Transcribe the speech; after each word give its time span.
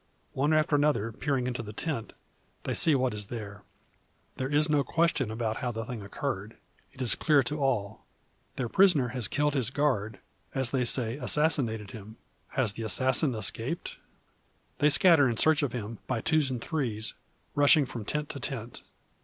One 0.33 0.51
after 0.51 0.75
another 0.75 1.11
peering 1.11 1.45
into 1.45 1.61
the 1.61 1.73
tent, 1.73 2.13
they 2.63 2.73
see 2.73 2.95
what 2.95 3.13
is 3.13 3.27
there. 3.27 3.61
There 4.37 4.49
is 4.51 4.67
no 4.67 4.83
question 4.83 5.29
about 5.29 5.57
how 5.57 5.71
the 5.71 5.85
thing 5.85 6.01
occurred. 6.01 6.57
It 6.91 7.03
is 7.03 7.13
clear 7.13 7.43
to 7.43 7.61
all. 7.61 8.03
Their 8.55 8.67
prisoner 8.67 9.09
has 9.09 9.27
killed 9.27 9.53
his 9.53 9.69
guard; 9.69 10.19
as 10.55 10.71
they 10.71 10.85
say, 10.85 11.17
assassinated 11.17 11.91
him. 11.91 12.17
Has 12.53 12.73
the 12.73 12.81
assassin 12.81 13.35
escaped? 13.35 13.97
They 14.79 14.89
scatter 14.89 15.29
in 15.29 15.37
search 15.37 15.61
of 15.61 15.71
him, 15.71 15.99
by 16.07 16.19
twos 16.21 16.49
and 16.49 16.59
threes, 16.59 17.13
rushing 17.53 17.85
from 17.85 18.03
tent 18.03 18.29
to 18.29 18.39
tent. 18.39 18.81